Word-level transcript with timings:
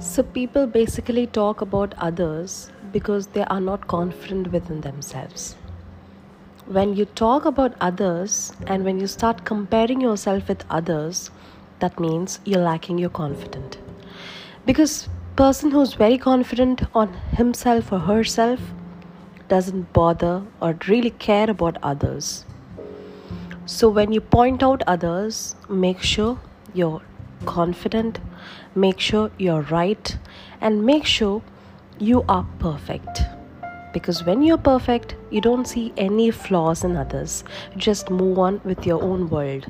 So, 0.00 0.22
people 0.22 0.68
basically 0.68 1.26
talk 1.26 1.60
about 1.60 1.92
others 1.98 2.70
because 2.92 3.26
they 3.26 3.42
are 3.42 3.60
not 3.60 3.88
confident 3.88 4.52
within 4.52 4.80
themselves. 4.80 5.56
When 6.66 6.94
you 6.94 7.04
talk 7.04 7.44
about 7.44 7.74
others 7.80 8.52
and 8.68 8.84
when 8.84 9.00
you 9.00 9.08
start 9.08 9.44
comparing 9.44 10.00
yourself 10.00 10.46
with 10.48 10.64
others, 10.70 11.30
that 11.80 11.98
means 11.98 12.38
you're 12.44 12.60
lacking 12.60 12.98
your 12.98 13.10
confidence. 13.10 13.76
Because 14.64 15.08
person 15.34 15.72
who's 15.72 15.94
very 15.94 16.18
confident 16.18 16.82
on 16.94 17.12
himself 17.32 17.92
or 17.92 17.98
herself 17.98 18.60
doesn't 19.48 19.92
bother 19.92 20.44
or 20.60 20.78
really 20.86 21.10
care 21.10 21.50
about 21.50 21.76
others. 21.82 22.44
So 23.66 23.88
when 23.88 24.12
you 24.12 24.20
point 24.20 24.62
out 24.62 24.82
others, 24.86 25.56
make 25.68 26.02
sure 26.02 26.38
you're 26.72 27.02
confident, 27.46 28.20
make 28.74 29.00
sure 29.00 29.30
you're 29.38 29.62
right, 29.62 30.16
and 30.60 30.84
make 30.84 31.04
sure 31.04 31.42
you 31.98 32.24
are 32.28 32.46
perfect. 32.58 33.22
Because 33.92 34.24
when 34.24 34.42
you're 34.42 34.58
perfect, 34.58 35.16
you 35.30 35.40
don't 35.40 35.66
see 35.66 35.92
any 35.96 36.30
flaws 36.30 36.84
in 36.84 36.96
others. 36.96 37.44
Just 37.76 38.10
move 38.10 38.38
on 38.38 38.60
with 38.64 38.86
your 38.86 39.02
own 39.02 39.28
world. 39.30 39.66